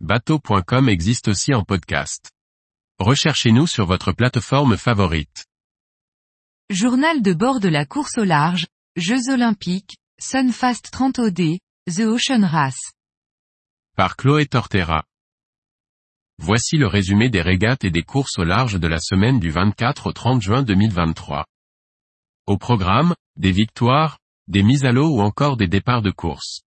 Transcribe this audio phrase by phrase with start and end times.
[0.00, 2.30] bateau.com existe aussi en podcast.
[2.98, 5.46] Recherchez-nous sur votre plateforme favorite.
[6.68, 12.44] Journal de bord de la course au large, Jeux olympiques, Sunfast 30 OD, The Ocean
[12.44, 12.92] Race.
[13.96, 15.04] Par Chloé Tortera.
[16.38, 20.08] Voici le résumé des régates et des courses au large de la semaine du 24
[20.08, 21.46] au 30 juin 2023.
[22.46, 26.65] Au programme, des victoires, des mises à l'eau ou encore des départs de course.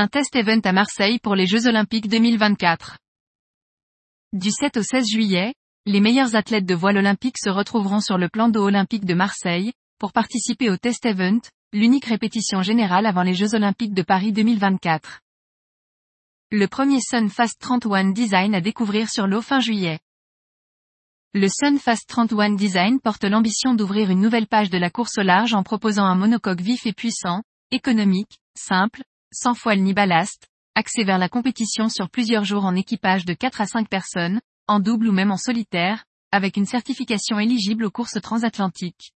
[0.00, 2.98] Un test event à Marseille pour les Jeux Olympiques 2024.
[4.32, 5.54] Du 7 au 16 juillet,
[5.86, 9.72] les meilleurs athlètes de voile olympique se retrouveront sur le plan d'eau olympique de Marseille,
[9.98, 11.40] pour participer au test event,
[11.72, 15.18] l'unique répétition générale avant les Jeux Olympiques de Paris 2024.
[16.52, 19.98] Le premier Sun Fast 31 Design à découvrir sur l'eau fin juillet.
[21.34, 25.22] Le Sun Fast 31 Design porte l'ambition d'ouvrir une nouvelle page de la course au
[25.22, 31.04] large en proposant un monocoque vif et puissant, économique, simple, sans foile ni ballast, axé
[31.04, 35.08] vers la compétition sur plusieurs jours en équipage de 4 à 5 personnes, en double
[35.08, 39.12] ou même en solitaire, avec une certification éligible aux courses transatlantiques.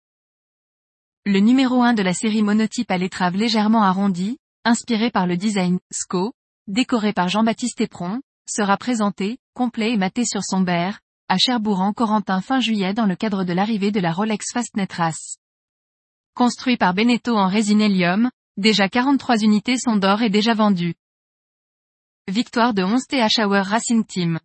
[1.26, 5.78] Le numéro 1 de la série monotype à l'étrave légèrement arrondie, inspiré par le design
[5.92, 6.32] SCO,
[6.66, 11.92] décoré par Jean-Baptiste Épron, sera présenté, complet et maté sur son berre, à Cherbourg en
[11.92, 15.36] Corentin fin juillet dans le cadre de l'arrivée de la Rolex Fastnet Race.
[16.34, 18.30] Construit par Beneteau en résine hélium,
[18.60, 20.94] déjà 43 unités sont d'or et déjà vendues.
[22.28, 24.38] Victoire de 11 TH Hour Racing Team.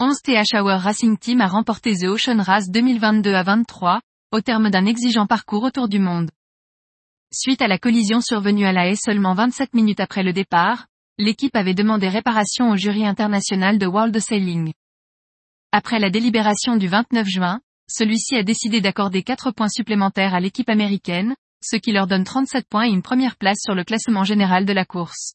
[0.00, 4.00] 11 TH Racing Team a remporté The Ocean Race 2022 à 23,
[4.32, 6.30] au terme d'un exigeant parcours autour du monde.
[7.30, 10.86] Suite à la collision survenue à la haie seulement 27 minutes après le départ,
[11.18, 14.72] l'équipe avait demandé réparation au jury international de World Sailing.
[15.72, 20.70] Après la délibération du 29 juin, celui-ci a décidé d'accorder 4 points supplémentaires à l'équipe
[20.70, 24.64] américaine, ce qui leur donne 37 points et une première place sur le classement général
[24.64, 25.34] de la course.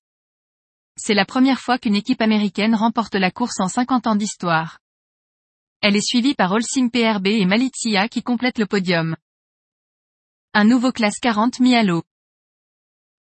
[0.96, 4.80] C'est la première fois qu'une équipe américaine remporte la course en 50 ans d'histoire.
[5.82, 9.16] Elle est suivie par Holcim PRB et Malizia qui complètent le podium.
[10.54, 12.04] Un nouveau classe 40 mis à l'eau.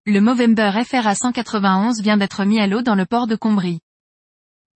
[0.06, 3.80] Le Movember FRA 191 vient d'être mis à l'eau dans le port de Combry.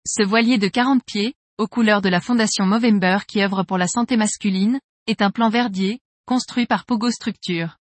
[0.05, 3.87] Ce voilier de 40 pieds, aux couleurs de la fondation Movember qui œuvre pour la
[3.87, 7.77] santé masculine, est un plan verdier, construit par Pogo Structure.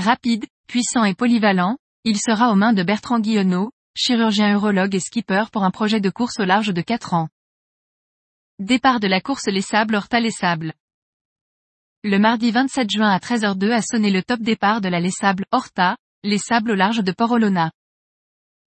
[0.00, 5.44] Rapide, puissant et polyvalent, il sera aux mains de Bertrand Guillonneau, chirurgien urologue et skipper
[5.52, 7.28] pour un projet de course au large de 4 ans.
[8.58, 10.72] Départ de la course Les Sables Horta Les Sables.
[12.02, 15.44] Le mardi 27 juin à 13h02 a sonné le top départ de la Les Sables
[15.52, 17.70] Horta, Les Sables au large de Port-Olona.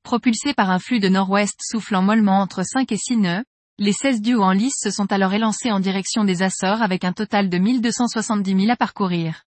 [0.02, 3.44] Propulsés par un flux de nord-ouest soufflant mollement entre 5 et 6 nœuds,
[3.78, 7.12] les 16 duos en lice se sont alors élancés en direction des Açores avec un
[7.12, 9.44] total de 1270 000 à parcourir.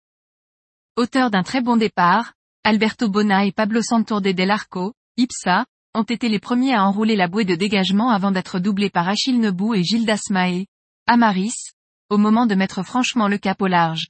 [0.95, 2.33] Auteur d'un très bon départ,
[2.63, 5.65] Alberto Bona et Pablo Santourde del Arco, IPSA,
[5.95, 9.39] ont été les premiers à enrouler la bouée de dégagement avant d'être doublés par Achille
[9.39, 10.65] Nebou et Gilles Dasmae,
[11.07, 11.71] Amaris,
[12.11, 14.09] au moment de mettre franchement le cap au large.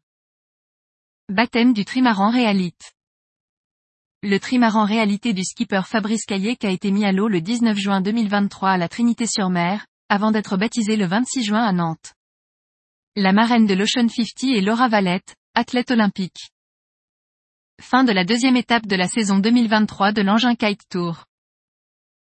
[1.29, 2.91] Baptême du trimaran réalite.
[4.21, 8.01] Le trimaran réalité du skipper Fabrice Caillec a été mis à l'eau le 19 juin
[8.01, 12.13] 2023 à la Trinité-sur-Mer, avant d'être baptisé le 26 juin à Nantes.
[13.15, 16.52] La marraine de l'Ocean 50 est Laura Valette, athlète olympique.
[17.85, 21.25] Fin de la deuxième étape de la saison 2023 de l'engin Kite Tour.